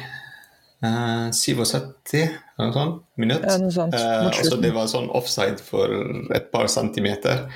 Uh, 0.80 1.28
77 1.34 2.14
eller 2.20 2.70
noe 2.70 2.76
sånt, 2.76 3.02
minutt. 3.20 3.44
Ja, 3.44 3.58
noe 3.60 3.74
sånt, 3.74 3.96
Uh, 3.96 4.60
det 4.62 4.72
var 4.76 4.88
sånn 4.90 5.10
offside 5.16 5.58
for 5.64 5.90
et 6.36 6.50
par 6.54 6.70
centimeter. 6.72 7.48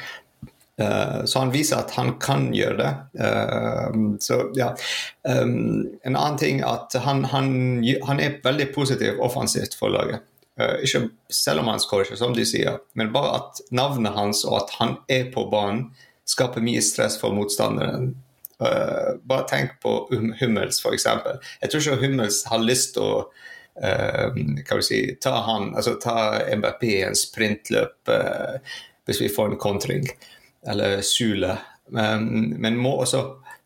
Eh, 0.80 1.24
så 1.24 1.38
han 1.38 1.52
viser 1.54 1.78
at 1.84 1.94
han 1.94 2.16
kan 2.22 2.48
gjøre 2.54 2.76
det. 2.80 2.92
Eh, 3.24 3.98
så 4.20 4.40
ja. 4.58 4.72
Um, 5.22 5.86
en 6.02 6.16
annen 6.16 6.38
ting 6.40 6.62
at 6.66 6.96
han, 7.04 7.24
han, 7.30 7.52
han 8.08 8.20
er 8.20 8.40
veldig 8.44 8.72
positiv 8.74 9.20
offensivt 9.22 9.76
for 9.78 9.94
laget. 9.94 10.24
Eh, 10.60 10.84
ikke 10.86 11.08
selv 11.32 11.62
om 11.62 11.70
han 11.72 11.82
skårer 11.82 12.08
ikke, 12.08 12.18
som 12.18 12.34
de 12.34 12.46
sier, 12.46 12.78
men 12.98 13.12
bare 13.14 13.38
at 13.40 13.62
navnet 13.74 14.14
hans 14.14 14.44
og 14.46 14.60
at 14.62 14.76
han 14.80 14.98
er 15.10 15.30
på 15.34 15.48
banen, 15.50 15.88
skaper 16.24 16.62
mye 16.64 16.82
stress 16.82 17.18
for 17.20 17.34
motstanderen. 17.36 18.14
Eh, 18.62 19.10
bare 19.26 19.48
tenk 19.50 19.78
på 19.82 19.96
Hum- 20.12 20.34
Hummels, 20.40 20.78
f.eks. 20.82 21.06
Jeg 21.06 21.70
tror 21.70 21.82
ikke 21.82 22.02
Hummels 22.06 22.44
har 22.50 22.62
lyst 22.62 22.94
til 22.94 23.02
å 23.02 23.16
uh, 23.82 24.80
si, 24.86 25.00
ta 25.20 25.34
han, 25.48 25.72
altså 25.74 25.96
ta 26.02 26.38
MBP 26.54 26.84
i 26.92 27.02
en 27.08 27.18
sprintløp 27.18 28.10
uh, 28.14 28.78
hvis 29.04 29.20
vi 29.20 29.32
får 29.32 29.50
en 29.50 29.60
kontring, 29.60 30.06
eller 30.68 31.00
Sule. 31.06 31.58
Men, 31.92 32.54
men 32.60 32.78
må 32.80 32.94
også 33.02 33.24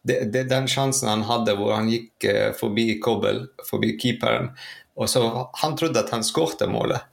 det, 0.09 0.33
det 0.33 0.45
er 0.45 0.51
den 0.51 0.69
sjansen 0.71 1.11
han 1.11 1.27
hadde 1.29 1.55
hvor 1.59 1.75
han 1.77 1.91
gikk 1.91 2.25
eh, 2.29 2.51
forbi 2.57 2.91
Kobel, 3.03 3.45
forbi 3.69 3.95
keeperen, 4.01 4.53
og 4.99 5.11
så 5.11 5.23
Han 5.61 5.77
trodde 5.79 6.01
at 6.01 6.11
han 6.11 6.25
skårte 6.27 6.67
målet. 6.71 7.05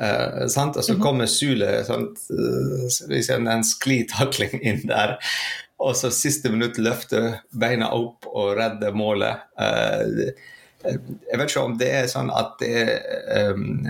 Eh, 0.00 0.46
sant? 0.52 0.76
Og 0.76 0.84
så 0.84 0.96
kommer 1.00 1.28
Sule 1.28 1.68
sant? 1.84 2.20
eh, 2.32 3.36
en 3.36 3.64
sklitakling 3.64 4.60
inn 4.62 4.84
der. 4.88 5.16
Og 5.82 5.96
så 5.96 6.10
siste 6.14 6.48
minutt 6.52 6.78
løfter 6.80 7.42
beina 7.52 7.90
opp 7.92 8.28
og 8.32 8.54
redder 8.56 8.96
målet. 8.96 9.44
Eh, 9.60 10.32
jeg 10.86 11.38
vet 11.40 11.50
ikke 11.50 11.64
om 11.66 11.76
det 11.80 11.90
er 11.92 12.08
sånn 12.08 12.30
at 12.30 12.56
det 12.60 12.72
er 12.86 13.52
um, 13.52 13.88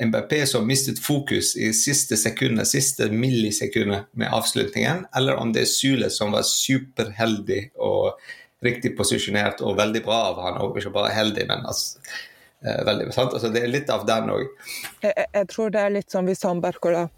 MBP 0.00 0.46
som 0.48 0.66
mistet 0.66 0.98
fokus 1.04 1.52
i 1.60 1.72
siste 1.76 2.16
sekundet, 2.16 2.68
siste 2.70 3.10
millisekundet 3.12 4.06
med 4.16 4.32
avslutningen, 4.32 5.04
eller 5.16 5.36
om 5.36 5.52
det 5.52 5.66
er 5.66 5.68
Sule 5.68 6.08
som 6.10 6.32
var 6.32 6.46
superheldig 6.48 7.70
og 7.76 8.14
riktig 8.64 8.94
posisjonert 8.96 9.60
og 9.64 9.76
veldig 9.78 10.02
bra 10.04 10.20
av 10.30 10.40
han, 10.44 10.58
og 10.64 10.76
ikke 10.80 10.92
bare 10.94 11.12
heldig, 11.16 11.46
men 11.48 11.64
altså, 11.68 11.98
eh, 12.64 12.80
veldig, 12.88 13.10
sant? 13.12 13.32
Altså, 13.36 13.52
det 13.52 13.62
er 13.64 13.72
litt 13.72 13.90
av 13.92 14.06
den 14.08 14.28
òg. 14.32 14.46
Jeg, 15.02 15.12
jeg- 15.34 15.48
tror 15.48 15.70
det 15.70 15.80
er 15.80 15.90
litt 15.98 16.10
som 16.10 16.26
hvis 16.28 16.42
han 16.48 16.60
Berkola 16.64 17.08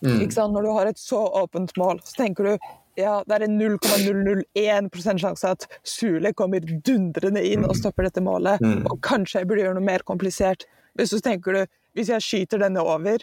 ikke 0.00 0.32
sant? 0.32 0.54
Når 0.54 0.62
du 0.64 0.70
har 0.72 0.86
et 0.86 0.96
så 0.98 1.18
åpent 1.42 1.76
mål, 1.76 2.00
så 2.04 2.16
tenker 2.24 2.44
du 2.44 2.58
ja, 2.96 3.24
det 3.26 3.34
er 3.34 3.42
en 3.48 3.58
0,001 3.58 5.18
sjanse 5.18 5.44
at 5.50 5.64
Sule 5.82 6.30
kommer 6.32 6.60
dundrende 6.60 7.42
inn 7.44 7.64
og 7.66 7.74
stopper 7.76 8.06
dette 8.06 8.22
målet. 8.22 8.62
Og 8.86 9.00
kanskje 9.02 9.40
jeg 9.42 9.48
burde 9.50 9.64
gjøre 9.64 9.74
noe 9.80 9.84
mer 9.84 10.04
komplisert. 10.06 10.62
Men 10.94 11.08
så 11.10 11.18
tenker 11.20 11.52
du 11.52 11.64
hvis 11.94 12.10
jeg 12.12 12.22
skyter 12.26 12.62
denne 12.64 12.82
over, 12.82 13.22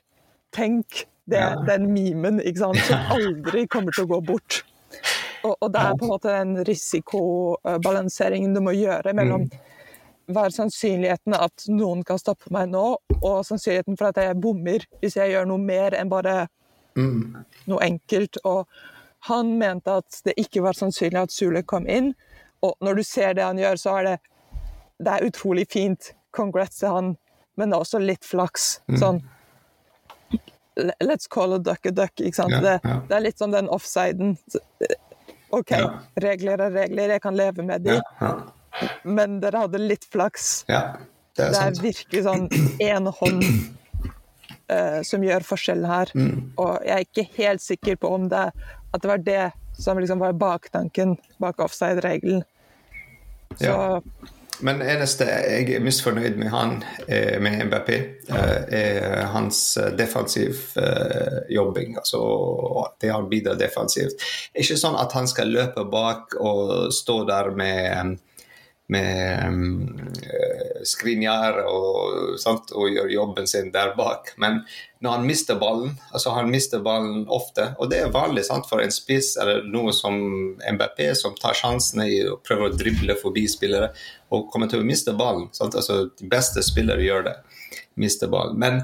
tenk 0.56 1.06
det, 1.30 1.40
Ja. 1.40 1.56
den 1.68 1.92
memen 1.94 2.40
ikke 2.42 2.60
sant? 2.66 2.80
som 2.88 3.00
aldri 3.18 3.66
kommer 3.72 3.92
til 3.96 4.08
å 4.08 4.12
gå 4.16 4.22
bort. 4.32 4.64
Og, 5.44 5.56
og 5.58 5.72
det 5.74 5.82
er 5.82 5.96
på 5.98 6.06
en 6.06 6.12
måte 6.12 6.32
den 6.34 6.58
risikobalanseringen 6.68 8.54
du 8.54 8.62
må 8.62 8.74
gjøre 8.76 9.14
mellom 9.18 9.48
hva 10.32 10.46
er 10.48 10.54
sannsynligheten 10.56 11.34
at 11.36 11.66
noen 11.68 12.04
kan 12.08 12.20
stoppe 12.22 12.52
meg 12.54 12.70
nå, 12.72 12.84
og 13.22 13.40
sannsynligheten 13.48 13.98
for 14.00 14.12
at 14.12 14.20
jeg 14.22 14.38
bommer 14.40 14.86
hvis 15.02 15.18
jeg 15.18 15.34
gjør 15.34 15.50
noe 15.50 15.60
mer 15.60 15.96
enn 15.98 16.12
bare 16.12 16.46
noe 16.96 17.82
enkelt. 17.84 18.38
Og 18.48 18.68
han 19.28 19.56
mente 19.60 19.98
at 20.02 20.22
det 20.28 20.38
ikke 20.40 20.64
var 20.64 20.78
sannsynlig 20.78 21.20
at 21.26 21.34
Sule 21.36 21.64
kom 21.68 21.88
inn, 21.90 22.14
og 22.62 22.76
når 22.86 23.02
du 23.02 23.04
ser 23.04 23.34
det 23.36 23.44
han 23.44 23.60
gjør, 23.60 23.80
så 23.82 23.98
er 24.00 24.08
det 24.08 24.16
det 25.02 25.14
er 25.18 25.26
utrolig 25.26 25.66
fint. 25.74 26.12
Congrats 26.32 26.78
til 26.80 26.94
han, 26.94 27.12
men 27.58 27.70
det 27.72 27.78
er 27.78 27.84
også 27.86 28.00
litt 28.02 28.26
flaks. 28.26 28.82
Sånn 29.00 29.22
Let's 31.04 31.28
call 31.28 31.54
a 31.54 31.60
duck 31.60 31.86
a 31.86 31.92
duck. 31.92 32.14
Ikke 32.24 32.38
sant? 32.38 32.54
Ja, 32.56 32.62
det, 32.64 32.76
ja. 32.88 32.94
det 33.10 33.16
er 33.18 33.24
litt 33.26 33.42
sånn 33.42 33.52
den 33.54 33.68
offsiden. 33.70 34.38
Eh, 34.82 34.96
OK, 35.52 35.74
Ja. 35.76 35.90
regler 36.24 36.62
er 36.64 36.72
regler, 36.72 37.12
jeg 37.18 37.22
kan 37.22 37.36
leve 37.36 37.66
med 37.68 37.84
de, 37.84 37.98
men 39.04 39.42
dere 39.44 39.66
hadde 39.66 39.82
litt 39.84 40.06
flaks. 40.08 40.64
ja, 40.72 40.96
det 41.36 41.44
er 41.44 41.52
Det 41.52 41.58
er 41.60 41.74
sant. 41.76 41.82
virkelig 41.84 42.24
sånn 42.24 42.48
én 42.80 43.10
hånd 43.20 43.44
uh, 44.72 45.02
som 45.04 45.22
gjør 45.28 45.44
forskjell 45.44 45.84
her. 45.86 46.14
Mm. 46.16 46.54
Og 46.58 46.80
jeg 46.88 46.96
er 46.96 47.04
ikke 47.10 47.28
helt 47.36 47.62
sikker 47.62 48.00
på 48.00 48.14
om 48.16 48.30
det, 48.32 48.46
at 48.94 49.02
det 49.04 49.12
var 49.12 49.18
det 49.28 49.52
som 49.78 50.00
liksom 50.00 50.24
var 50.24 50.34
baktanken 50.40 51.18
bak 51.44 51.60
offside-regelen. 51.60 52.46
Så. 53.60 53.76
Men 54.66 54.82
eneste 54.86 55.26
jeg 55.26 55.76
er 55.76 55.84
misfornøyd 55.84 56.38
med 56.40 56.52
han, 56.54 56.76
eh, 57.08 57.38
med 57.42 57.66
MBP, 57.66 57.90
eh, 58.30 58.74
er 58.78 59.26
hans 59.34 59.78
eh, 59.78 59.92
defensiv 59.98 60.60
jobbing. 61.50 61.98
Altså 61.98 62.22
det 63.02 63.12
han 63.12 63.30
bidrar 63.30 63.60
defensivt. 63.60 64.22
Ikke 64.56 64.78
sånn 64.78 64.98
at 65.00 65.14
han 65.18 65.28
skal 65.28 65.52
løpe 65.52 65.86
bak 65.92 66.38
og 66.40 66.92
stå 66.94 67.24
der 67.30 67.52
med 67.56 68.20
med 68.92 69.48
um, 69.48 70.00
skrinjar 70.88 71.62
og, 71.64 72.38
sant, 72.42 72.74
og 72.76 72.92
gjør 72.92 73.12
jobben 73.14 73.48
sin 73.48 73.72
der 73.74 73.94
bak. 73.98 74.34
Men 74.42 74.62
når 75.02 75.18
han 75.18 75.28
mister 75.30 75.60
ballen, 75.62 75.94
altså 76.12 76.34
han 76.36 76.52
mister 76.52 76.84
ballen 76.84 77.24
ofte, 77.32 77.70
og 77.80 77.92
det 77.92 78.02
er 78.02 78.14
vanlig 78.14 78.44
sant, 78.48 78.68
for 78.70 78.84
en 78.84 78.94
spiss 78.94 79.34
eller 79.42 79.64
noe 79.72 79.94
som 79.96 80.18
MBP, 80.60 81.04
som 81.18 81.38
tar 81.40 81.58
sjansene 81.58 82.08
i 82.12 82.20
å 82.28 82.40
prøve 82.44 82.68
å 82.68 82.76
drible 82.76 83.16
forbi 83.22 83.46
spillere, 83.52 83.94
og 84.32 84.50
kommer 84.52 84.72
til 84.72 84.84
å 84.84 84.88
miste 84.88 85.16
ballen. 85.18 85.48
Sant? 85.56 85.78
Altså, 85.80 86.10
de 86.20 86.28
beste 86.32 86.64
spillere 86.66 87.06
gjør 87.06 87.30
det, 87.30 87.38
mister 88.02 88.32
ballen. 88.32 88.60
Men 88.60 88.84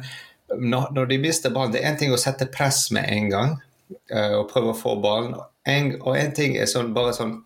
når, 0.56 0.94
når 0.96 1.12
de 1.12 1.20
mister 1.28 1.52
ballen, 1.54 1.76
det 1.76 1.84
er 1.84 1.92
én 1.92 2.00
ting 2.00 2.16
å 2.16 2.22
sette 2.22 2.48
press 2.54 2.88
med 2.96 3.10
en 3.12 3.28
gang 3.34 3.58
eh, 4.08 4.38
og 4.38 4.48
prøve 4.54 4.72
å 4.72 4.80
få 4.80 4.96
ballen, 5.04 5.36
en, 5.68 5.92
og 6.00 6.16
en 6.16 6.32
ting 6.32 6.56
er 6.56 6.70
sånn, 6.72 6.94
bare 6.96 7.12
sånn 7.16 7.42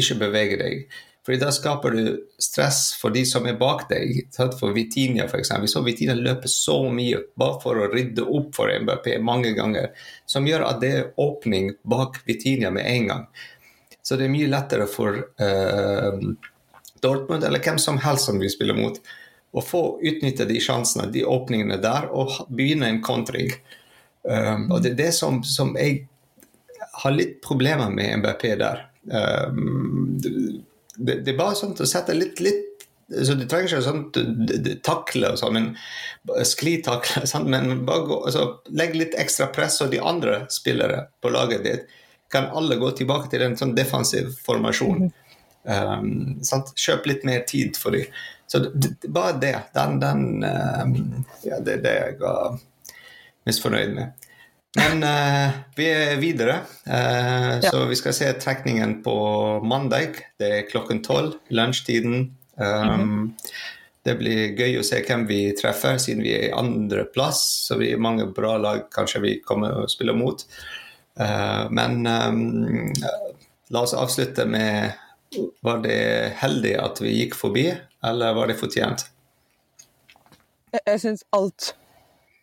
ikke 0.00 0.16
bevege 0.22 0.56
deg. 0.60 0.98
Fordi 1.28 1.38
Da 1.38 1.50
skaper 1.52 1.90
du 1.90 2.20
stress 2.38 2.94
for 2.96 3.12
de 3.12 3.20
som 3.28 3.44
er 3.44 3.58
bak 3.60 3.82
deg. 3.90 4.30
For 4.32 4.72
Vitinia 4.72 5.26
f.eks. 5.28 5.50
Vi 5.60 5.68
så 5.68 5.82
Vitinia 5.84 6.14
løpe 6.16 6.48
så 6.48 6.78
mye 6.88 7.18
bare 7.36 7.58
for 7.60 7.76
å 7.76 7.88
rydde 7.92 8.24
opp 8.24 8.54
for 8.56 8.72
MBP 8.72 9.18
mange 9.20 9.50
ganger, 9.52 9.90
som 10.24 10.48
gjør 10.48 10.64
at 10.70 10.80
det 10.80 10.92
er 10.96 11.10
åpning 11.20 11.74
bak 11.84 12.16
Vitinia 12.24 12.70
med 12.72 12.88
en 12.88 13.10
gang. 13.10 13.26
Så 14.00 14.16
det 14.16 14.24
er 14.24 14.32
mye 14.32 14.48
lettere 14.48 14.86
for 14.88 15.18
uh, 15.20 16.16
Dortmund 17.04 17.44
eller 17.44 17.60
hvem 17.60 17.76
som 17.76 18.00
helst 18.00 18.30
som 18.30 18.40
vi 18.40 18.48
spiller 18.48 18.78
mot, 18.78 18.96
å 19.52 19.60
få 19.60 19.82
utnytte 20.00 20.48
de 20.48 20.56
sjansene, 20.64 21.10
de 21.12 21.26
åpningene 21.28 21.76
der, 21.84 22.08
og 22.08 22.48
begynne 22.48 22.88
en 22.88 23.02
kontring. 23.04 23.52
Um, 24.24 24.70
og 24.72 24.80
det 24.80 24.94
er 24.94 25.02
det 25.02 25.12
som, 25.18 25.42
som 25.44 25.76
jeg 25.76 26.06
har 27.04 27.12
litt 27.12 27.36
problemer 27.44 27.92
med 27.92 28.22
MBP 28.22 28.48
der. 28.64 28.86
Um, 29.12 30.16
det, 30.98 31.20
det 31.24 31.32
er 31.32 31.38
bare 31.38 31.56
sånn 31.58 31.76
å 31.78 31.86
sette 31.88 32.16
litt, 32.16 32.42
litt 32.44 32.64
så 33.08 33.32
Du 33.38 33.46
trenger 33.48 33.80
ikke 33.80 34.22
d- 34.44 34.74
takle 34.84 35.30
og 35.32 35.38
sånn, 35.40 35.54
men 35.56 35.68
sklitakle, 36.44 37.22
sånn, 37.30 37.46
men 37.48 37.86
bare 37.88 38.04
gå, 38.04 38.18
altså, 38.28 38.42
legg 38.76 38.92
litt 38.98 39.16
ekstra 39.16 39.46
press, 39.54 39.78
og 39.80 39.94
de 39.94 40.02
andre 40.04 40.42
spillere 40.52 41.06
på 41.24 41.32
laget 41.32 41.64
ditt 41.64 41.86
kan 42.28 42.50
alle 42.52 42.76
gå 42.76 42.90
tilbake 42.98 43.30
til 43.32 43.46
en 43.46 43.56
sånn 43.56 43.72
defensiv 43.72 44.34
formasjon. 44.44 45.06
Um, 45.64 46.10
sant? 46.44 46.74
Kjøp 46.76 47.08
litt 47.08 47.24
mer 47.24 47.46
tid 47.48 47.80
for 47.80 47.96
dem. 47.96 48.04
Så 48.48 48.60
det, 48.68 48.92
bare 49.08 49.38
det. 49.40 49.54
Den, 49.72 49.96
den 50.02 50.44
um, 50.44 51.24
ja, 51.46 51.62
det 51.64 51.78
er 51.78 51.82
det 51.86 51.94
jeg 51.96 52.18
var 52.20 52.58
misfornøyd 53.48 53.96
med. 53.96 54.17
Men 54.76 55.00
uh, 55.02 55.54
vi 55.76 55.86
er 55.88 56.18
videre, 56.20 56.58
uh, 56.88 57.56
Ja. 57.62 57.70
så 57.70 57.86
vi 57.88 57.96
skal 57.96 58.12
se 58.12 58.32
trekningen 58.36 58.98
på 59.02 59.14
mandag. 59.64 60.18
Det 60.38 60.50
er 60.52 60.66
klokken 60.68 61.00
tolv, 61.02 61.38
lunsjtiden. 61.50 62.28
Um, 62.56 63.34
Det 64.04 64.14
blir 64.16 64.54
gøy 64.56 64.78
å 64.78 64.84
se 64.86 65.02
hvem 65.04 65.26
vi 65.28 65.52
treffer, 65.58 65.98
siden 66.00 66.22
vi 66.24 66.30
er 66.32 66.44
i 66.46 66.52
andreplass. 66.56 67.40
Så 67.66 67.76
vi 67.80 67.90
er 67.92 67.98
mange 68.00 68.24
bra 68.32 68.54
lag 68.56 68.86
kanskje 68.94 69.20
vi 69.20 69.32
kommer 69.44 69.82
å 69.82 69.88
spille 69.90 70.14
mot. 70.16 70.44
Uh, 71.20 71.66
men 71.70 72.06
um, 72.06 72.92
la 73.74 73.82
oss 73.82 73.92
avslutte 73.94 74.46
med 74.46 74.94
Var 75.60 75.82
det 75.84 76.32
heldig 76.40 76.76
at 76.80 77.00
vi 77.04 77.10
gikk 77.18 77.34
forbi, 77.36 77.66
eller 78.04 78.32
var 78.34 78.48
det 78.48 78.56
fortjent? 78.56 79.02
jeg, 80.72 80.80
jeg 80.86 81.00
syns 81.00 81.24
alt 81.36 81.74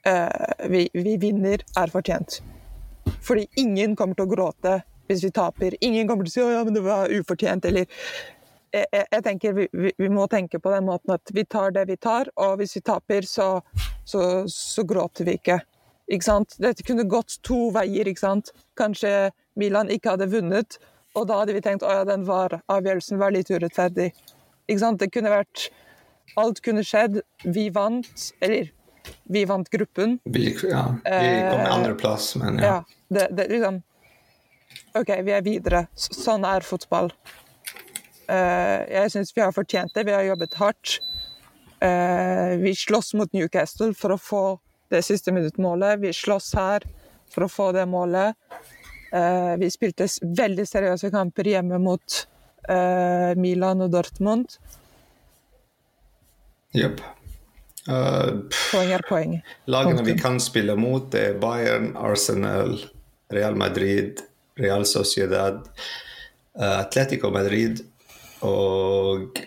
eh, 0.05 0.69
vi, 0.69 0.89
vi 0.93 1.17
vinner, 1.21 1.63
er 1.77 1.93
fortjent. 1.93 2.41
Fordi 3.25 3.47
ingen 3.61 3.95
kommer 3.95 4.17
til 4.17 4.27
å 4.27 4.31
gråte 4.31 4.79
hvis 5.09 5.23
vi 5.23 5.31
taper. 5.33 5.75
Ingen 5.85 6.07
kommer 6.07 6.25
til 6.25 6.31
å 6.31 6.33
si 6.33 6.41
'å 6.41 6.53
ja, 6.53 6.63
men 6.63 6.73
det 6.73 6.83
var 6.85 7.13
ufortjent', 7.13 7.65
eller 7.65 7.85
jeg, 8.73 8.85
jeg, 8.91 9.05
jeg 9.11 9.23
tenker 9.23 9.53
vi, 9.53 9.67
vi, 9.71 9.91
vi 9.97 10.09
må 10.09 10.25
tenke 10.27 10.59
på 10.59 10.71
den 10.73 10.87
måten 10.87 11.13
at 11.15 11.31
vi 11.33 11.45
tar 11.45 11.71
det 11.71 11.85
vi 11.87 11.97
tar, 11.97 12.29
og 12.35 12.57
hvis 12.59 12.75
vi 12.75 12.81
taper, 12.81 13.27
så, 13.29 13.61
så, 14.05 14.43
så 14.51 14.83
gråter 14.83 15.29
vi 15.29 15.37
ikke. 15.39 15.59
Ikke 16.11 16.27
sant? 16.27 16.57
Dette 16.61 16.85
kunne 16.85 17.07
gått 17.09 17.39
to 17.45 17.69
veier. 17.73 18.07
ikke 18.07 18.25
sant? 18.25 18.51
Kanskje 18.77 19.31
Milan 19.55 19.89
ikke 19.89 20.13
hadde 20.13 20.29
vunnet, 20.29 20.77
og 21.15 21.29
da 21.29 21.41
hadde 21.41 21.55
vi 21.55 21.63
tenkt 21.63 21.85
'å 21.85 21.93
ja, 21.93 22.03
den 22.05 22.25
var, 22.27 22.59
avgjørelsen 22.67 23.21
var 23.21 23.31
litt 23.31 23.49
urettferdig'. 23.49 24.11
Ikke 24.67 24.81
sant? 24.81 24.99
Det 24.99 25.11
kunne 25.13 25.33
vært 25.33 25.69
alt 26.37 26.61
kunne 26.65 26.83
skjedd. 26.83 27.21
Vi 27.45 27.69
vant, 27.69 28.31
eller 28.41 28.71
vi 29.23 29.45
vant 29.45 29.69
gruppen. 29.69 30.19
Vi, 30.23 30.47
ja, 30.69 30.85
vi 31.03 31.33
kom 31.49 31.59
med 31.63 31.71
andreplass, 31.71 32.35
men 32.41 32.59
ja. 32.59 32.65
Ja, 32.65 32.83
det, 33.07 33.27
det 33.37 33.49
liksom 33.51 33.81
OK, 34.95 35.09
vi 35.27 35.33
er 35.35 35.43
videre. 35.43 35.85
Sånn 35.99 36.45
er 36.47 36.63
fotball. 36.63 37.09
Eh, 38.31 38.81
jeg 38.89 39.11
syns 39.13 39.33
vi 39.35 39.43
har 39.43 39.53
fortjent 39.55 39.93
det. 39.95 40.05
Vi 40.07 40.13
har 40.15 40.23
jobbet 40.23 40.55
hardt. 40.59 40.97
Eh, 41.83 42.55
vi 42.61 42.71
slåss 42.75 43.13
mot 43.19 43.31
Newcastle 43.35 43.91
for 43.97 44.15
å 44.15 44.21
få 44.21 44.43
det 44.93 45.03
siste 45.05 45.33
minuttmålet. 45.35 45.99
Vi 45.99 46.13
slåss 46.15 46.53
her 46.57 46.87
for 47.33 47.45
å 47.45 47.51
få 47.51 47.71
det 47.75 47.85
målet. 47.91 48.39
Eh, 49.11 49.53
vi 49.59 49.69
spilte 49.73 50.07
veldig 50.21 50.67
seriøse 50.69 51.11
kamper 51.13 51.53
hjemme 51.55 51.81
mot 51.81 52.23
Milan 53.37 53.83
og 53.85 53.91
Dortmund. 53.93 54.55
Jepp. 56.73 57.03
Uh, 57.85 58.39
Poeng 58.71 58.89
er 58.95 59.03
poeng. 59.05 59.35
lagene 59.73 60.01
vi 60.07 60.15
kan 60.17 60.39
spille 60.41 60.73
mot, 60.79 61.05
det 61.13 61.21
er 61.31 61.35
Bayern, 61.41 61.91
Arsenal, 62.01 62.79
Real 63.33 63.53
Madrid, 63.59 64.23
Real 64.57 64.85
Sociedad, 64.89 65.59
uh, 66.57 66.79
Atletico 66.79 67.29
Madrid 67.33 67.83
og 68.45 69.37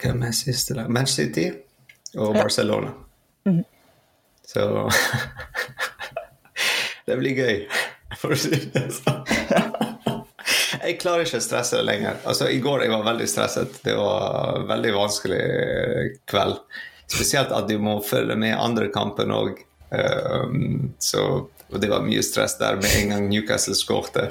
Hvem 0.00 0.22
er 0.24 0.32
siste 0.32 0.72
lag? 0.74 0.88
Manchester 0.88 1.26
City 1.28 1.46
og 2.16 2.34
Ja. 2.34 2.42
Barcelona. 2.42 2.90
Så 4.50 4.62
Det 7.06 7.16
blir 7.20 7.36
gøy, 7.36 7.58
for 8.18 8.32
å 8.34 8.38
si 8.38 8.56
det 8.72 8.86
sånn. 8.96 9.20
Jeg 10.80 10.96
klarer 11.02 11.26
ikke 11.26 11.38
å 11.38 11.44
stresse 11.44 11.76
det 11.78 11.84
lenger. 11.86 12.16
Altså, 12.24 12.48
I 12.50 12.58
går 12.62 12.82
jeg 12.86 12.92
var 12.94 13.02
veldig 13.04 13.26
stresset. 13.28 13.76
Det 13.84 13.92
var 13.98 14.56
en 14.62 14.66
veldig 14.70 14.92
vanskelig 14.96 15.40
kveld. 16.30 16.56
Spesielt 17.10 17.50
at 17.52 17.66
du 17.68 17.76
må 17.82 17.98
følge 18.06 18.36
med 18.38 18.54
andre 18.58 18.88
kampen 18.94 19.32
òg. 19.34 19.58
så 21.02 21.22
og 21.70 21.78
det 21.82 21.90
var 21.90 22.02
mye 22.02 22.22
stress 22.22 22.56
der 22.58 22.78
med 22.80 22.90
en 22.98 23.12
gang 23.14 23.28
Newcastle 23.30 23.76
skårte. 23.78 24.28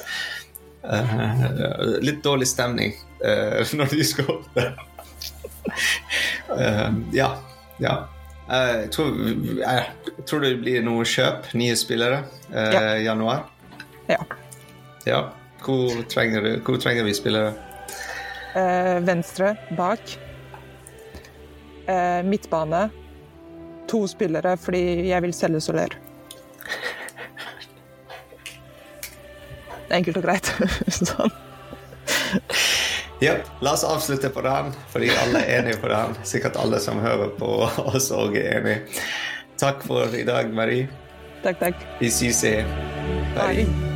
Uh, 0.83 1.99
litt 2.03 2.21
dårlig 2.23 2.47
stemning 2.47 2.93
uh, 3.23 3.63
når 3.77 3.91
de 3.93 4.05
skårte. 4.07 4.65
uh, 6.51 6.89
ja. 7.15 7.29
ja. 7.83 7.95
Eh, 8.49 8.75
jeg, 8.81 8.91
tror, 8.95 9.17
jeg 9.61 10.23
tror 10.25 10.41
det 10.41 10.55
blir 10.63 10.81
noe 10.81 11.03
kjøp, 11.05 11.51
nye 11.59 11.75
spillere, 11.77 12.23
i 12.49 12.63
Ja. 12.73 12.95
januar. 13.11 13.43
Ja. 14.09 14.17
Ja. 15.05 15.19
Hvor 15.61 15.99
trenger, 16.09 16.41
du, 16.41 16.55
hvor 16.65 16.79
trenger 16.81 17.05
vi 17.05 17.13
spillere? 17.13 17.53
Eh, 18.57 18.97
venstre 19.05 19.53
bak. 19.77 20.15
Eh, 21.89 22.23
midtbane. 22.23 22.89
To 23.89 24.05
spillere 24.07 24.53
fordi 24.61 24.83
jeg 25.09 25.25
vil 25.25 25.33
selge 25.33 25.61
Soler. 25.65 25.95
Enkelt 29.89 30.19
og 30.21 30.27
greit. 30.27 30.51
sånn. 30.99 31.33
Ja, 33.19 33.33
la 33.65 33.73
oss 33.73 33.83
avslutte 33.83 34.29
på 34.31 34.43
den, 34.45 34.69
fordi 34.93 35.09
alle 35.25 35.41
er 35.41 35.63
enige 35.63 35.81
på 35.81 35.89
den. 35.91 36.15
Sikkert 36.23 36.61
alle 36.61 36.79
som 36.79 37.01
hører 37.03 37.33
på 37.41 37.51
oss 37.89 38.13
òg 38.15 38.37
er 38.39 38.61
enige. 38.61 39.03
Takk 39.59 39.83
for 39.83 40.15
i 40.15 40.23
dag, 40.27 40.53
Marie. 40.55 40.87
Takk, 41.43 41.59
takk. 41.65 41.85
Vi 41.99 42.13
ses. 42.13 42.45
Bye. 43.35 43.65
Bye. 43.65 43.88